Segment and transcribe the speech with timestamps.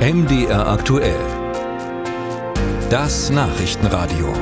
[0.00, 1.20] MDR aktuell.
[2.88, 4.32] Das Nachrichtenradio.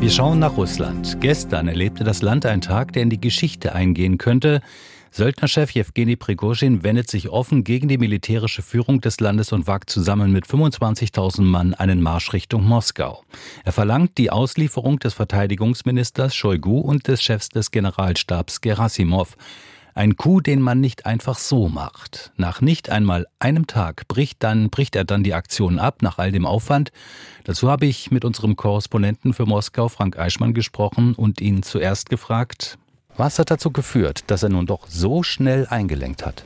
[0.00, 1.20] Wir schauen nach Russland.
[1.20, 4.62] Gestern erlebte das Land einen Tag, der in die Geschichte eingehen könnte.
[5.10, 10.32] Söldnerchef Jewgeni Prigozhin wendet sich offen gegen die militärische Führung des Landes und wagt zusammen
[10.32, 13.22] mit 25.000 Mann einen Marsch Richtung Moskau.
[13.64, 19.36] Er verlangt die Auslieferung des Verteidigungsministers Shoigu und des Chefs des Generalstabs Gerasimov.
[19.96, 22.32] Ein Coup, den man nicht einfach so macht.
[22.36, 26.32] Nach nicht einmal einem Tag bricht, dann, bricht er dann die Aktion ab, nach all
[26.32, 26.90] dem Aufwand.
[27.44, 32.76] Dazu habe ich mit unserem Korrespondenten für Moskau, Frank Eichmann, gesprochen und ihn zuerst gefragt,
[33.16, 36.44] was hat dazu geführt, dass er nun doch so schnell eingelenkt hat?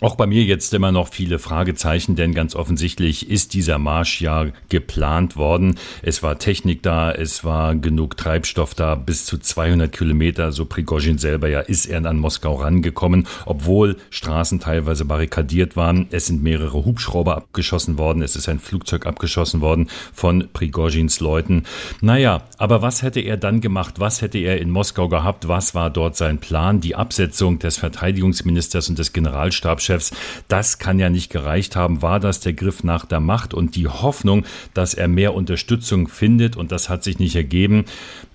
[0.00, 4.46] Auch bei mir jetzt immer noch viele Fragezeichen, denn ganz offensichtlich ist dieser Marsch ja
[4.68, 5.76] geplant worden.
[6.02, 11.18] Es war Technik da, es war genug Treibstoff da, bis zu 200 Kilometer, so Prigozhin
[11.18, 16.06] selber ja, ist er an Moskau rangekommen, obwohl Straßen teilweise barrikadiert waren.
[16.12, 21.64] Es sind mehrere Hubschrauber abgeschossen worden, es ist ein Flugzeug abgeschossen worden von Prigozhins Leuten.
[22.00, 23.94] Naja, aber was hätte er dann gemacht?
[23.98, 25.48] Was hätte er in Moskau gehabt?
[25.48, 26.80] Was war dort sein Plan?
[26.80, 30.12] Die Absetzung des Verteidigungsministers und des Generalstabs Regierungschefs.
[30.48, 32.02] Das kann ja nicht gereicht haben.
[32.02, 34.44] War das der Griff nach der Macht und die Hoffnung,
[34.74, 36.56] dass er mehr Unterstützung findet?
[36.56, 37.84] Und das hat sich nicht ergeben.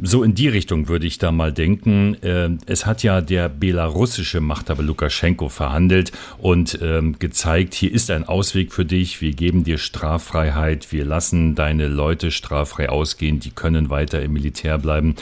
[0.01, 2.15] So in die Richtung würde ich da mal denken.
[2.21, 8.27] Äh, es hat ja der belarussische Machthaber Lukaschenko verhandelt und ähm, gezeigt, hier ist ein
[8.27, 9.21] Ausweg für dich.
[9.21, 10.91] Wir geben dir Straffreiheit.
[10.91, 13.39] Wir lassen deine Leute straffrei ausgehen.
[13.39, 15.15] Die können weiter im Militär bleiben.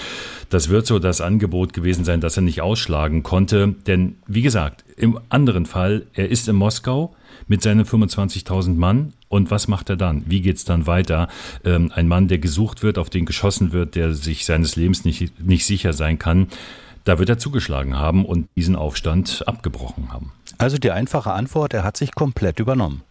[0.50, 3.76] Das wird so das Angebot gewesen sein, das er nicht ausschlagen konnte.
[3.88, 7.16] Denn, wie gesagt, im anderen Fall, er ist in Moskau
[7.48, 9.14] mit seinen 25.000 Mann.
[9.30, 10.24] Und was macht er dann?
[10.28, 11.28] Wie geht es dann weiter?
[11.66, 15.40] Ähm, ein Mann, der gesucht wird, auf den geschossen wird, der sich seines Lebens nicht,
[15.40, 16.48] nicht sicher sein kann.
[17.04, 20.32] Da wird er zugeschlagen haben und diesen Aufstand abgebrochen haben.
[20.60, 23.02] Also die einfache Antwort, er hat sich komplett übernommen.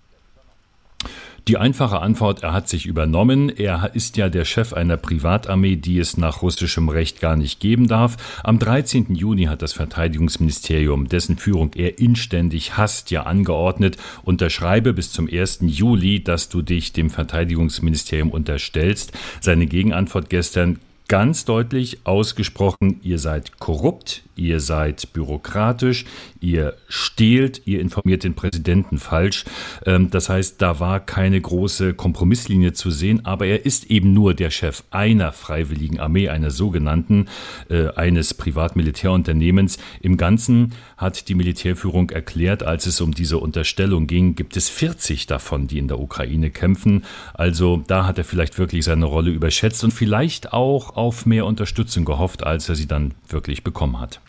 [1.49, 3.49] Die einfache Antwort, er hat sich übernommen.
[3.49, 7.89] Er ist ja der Chef einer Privatarmee, die es nach russischem Recht gar nicht geben
[7.89, 8.17] darf.
[8.45, 9.15] Am 13.
[9.15, 15.61] Juni hat das Verteidigungsministerium, dessen Führung er inständig hasst, ja angeordnet, unterschreibe bis zum 1.
[15.63, 19.13] Juli, dass du dich dem Verteidigungsministerium unterstellst.
[19.41, 20.79] Seine Gegenantwort gestern
[21.11, 26.05] ganz deutlich ausgesprochen, ihr seid korrupt, ihr seid bürokratisch,
[26.41, 29.45] ihr stehlt, ihr informiert den Präsidenten falsch.
[29.85, 34.35] Ähm, das heißt, da war keine große Kompromisslinie zu sehen, aber er ist eben nur
[34.35, 37.27] der Chef einer freiwilligen Armee, einer sogenannten,
[37.69, 39.79] äh, eines Privatmilitärunternehmens.
[40.01, 45.27] Im Ganzen hat die Militärführung erklärt, als es um diese Unterstellung ging, gibt es 40
[45.27, 47.05] davon, die in der Ukraine kämpfen.
[47.35, 52.05] Also da hat er vielleicht wirklich seine Rolle überschätzt und vielleicht auch auf mehr Unterstützung
[52.05, 54.21] gehofft, als er sie dann wirklich bekommen hat.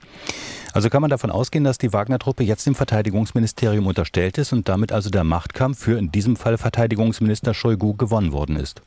[0.73, 4.93] Also kann man davon ausgehen, dass die Wagner-Truppe jetzt dem Verteidigungsministerium unterstellt ist und damit
[4.93, 8.81] also der Machtkampf für in diesem Fall Verteidigungsminister Shoigu gewonnen worden ist?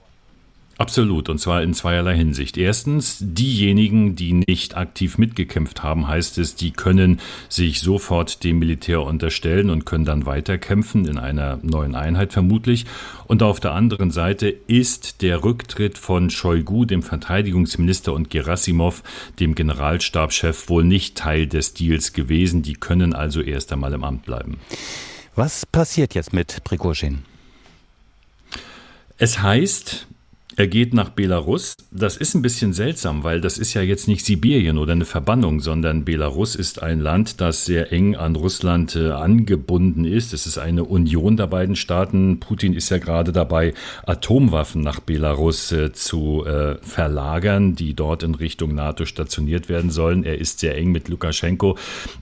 [0.76, 2.56] Absolut, und zwar in zweierlei Hinsicht.
[2.56, 9.02] Erstens, diejenigen, die nicht aktiv mitgekämpft haben, heißt es, die können sich sofort dem Militär
[9.02, 12.86] unterstellen und können dann weiterkämpfen in einer neuen Einheit vermutlich.
[13.26, 19.02] Und auf der anderen Seite ist der Rücktritt von Shoigu, dem Verteidigungsminister, und Gerasimov,
[19.38, 22.62] dem Generalstabschef, wohl nicht Teil des Deals gewesen.
[22.62, 24.58] Die können also erst einmal im Amt bleiben.
[25.36, 27.22] Was passiert jetzt mit Prigozhin?
[29.18, 30.08] Es heißt,
[30.56, 31.75] er geht nach Belarus.
[31.91, 35.60] Das ist ein bisschen seltsam, weil das ist ja jetzt nicht Sibirien oder eine Verbannung,
[35.60, 40.32] sondern Belarus ist ein Land, das sehr eng an Russland äh, angebunden ist.
[40.32, 42.38] Es ist eine Union der beiden Staaten.
[42.38, 43.75] Putin ist ja gerade dabei,
[44.06, 50.25] Atomwaffen nach Belarus äh, zu äh, verlagern, die dort in Richtung NATO stationiert werden sollen.
[50.25, 51.76] Er ist sehr eng mit Lukaschenko.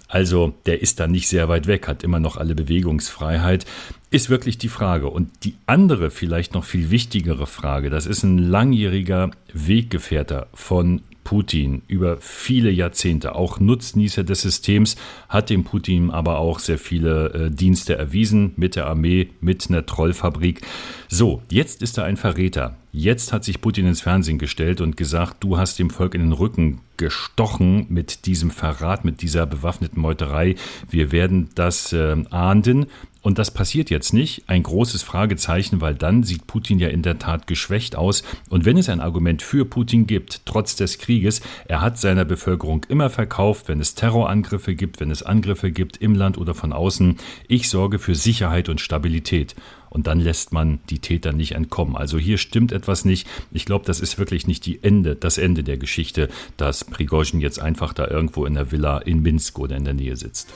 [0.09, 3.67] Also der ist da nicht sehr weit weg, hat immer noch alle Bewegungsfreiheit
[4.13, 5.09] ist wirklich die Frage.
[5.09, 11.83] Und die andere, vielleicht noch viel wichtigere Frage, das ist ein langjähriger Weggefährter von Putin
[11.87, 14.97] über viele Jahrzehnte, auch Nutznießer des Systems,
[15.29, 19.87] hat dem Putin aber auch sehr viele äh, Dienste erwiesen mit der Armee, mit einer
[19.87, 20.63] Trollfabrik.
[21.09, 22.77] So, jetzt ist er ein Verräter.
[22.91, 26.33] Jetzt hat sich Putin ins Fernsehen gestellt und gesagt, du hast dem Volk in den
[26.33, 30.57] Rücken gestochen mit diesem Verrat, mit dieser bewaffneten Meuterei.
[30.91, 32.87] Wir werden das äh, ahnden.
[33.23, 34.43] Und das passiert jetzt nicht.
[34.49, 38.25] Ein großes Fragezeichen, weil dann sieht Putin ja in der Tat geschwächt aus.
[38.51, 42.85] Und wenn es ein Argument für Putin gibt, trotz des Krieges, er hat seiner Bevölkerung
[42.89, 47.17] immer verkauft, wenn es Terrorangriffe gibt, wenn es Angriffe gibt im Land oder von außen,
[47.47, 49.55] ich sorge für Sicherheit und Stabilität.
[49.89, 51.97] Und dann lässt man die Täter nicht entkommen.
[51.97, 53.29] Also hier stimmt etwas nicht.
[53.53, 57.61] Ich glaube, das ist wirklich nicht die Ende, das Ende der Geschichte, dass Prigozhin jetzt
[57.61, 60.53] einfach da irgendwo in der Villa in Minsk oder in der Nähe sitzt.